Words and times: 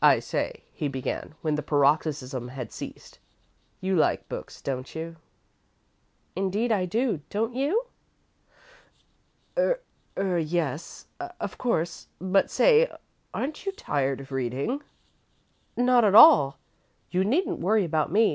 "I 0.00 0.18
say," 0.20 0.64
he 0.72 0.88
began, 0.88 1.34
when 1.42 1.56
the 1.56 1.62
paroxysm 1.62 2.48
had 2.48 2.72
ceased; 2.72 3.18
"you 3.82 3.94
like 3.94 4.26
books, 4.26 4.62
don't 4.62 4.94
you?" 4.94 5.16
"Indeed 6.34 6.72
I 6.72 6.86
do 6.86 7.20
don't 7.28 7.54
you?" 7.54 7.84
"Er 9.58 9.82
yes, 10.38 11.06
of 11.38 11.58
course, 11.58 12.06
but 12.18 12.50
say 12.50 12.90
aren't 13.34 13.66
you 13.66 13.72
tired 13.72 14.22
of 14.22 14.32
reading?" 14.32 14.82
"Not 15.76 16.02
at 16.02 16.14
all. 16.14 16.56
You 17.10 17.22
needn't 17.22 17.58
worry 17.60 17.84
about 17.84 18.10
me. 18.10 18.30